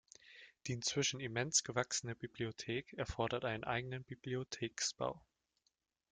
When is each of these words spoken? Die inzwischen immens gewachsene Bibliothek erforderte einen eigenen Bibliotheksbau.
Die 0.65 0.73
inzwischen 0.73 1.19
immens 1.19 1.63
gewachsene 1.63 2.15
Bibliothek 2.15 2.93
erforderte 2.93 3.47
einen 3.49 3.63
eigenen 3.63 4.03
Bibliotheksbau. 4.03 5.21